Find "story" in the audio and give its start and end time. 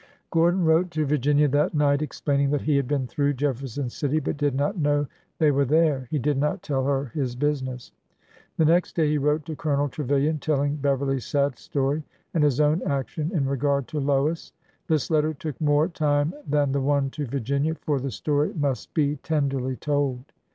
11.59-12.03, 18.09-18.51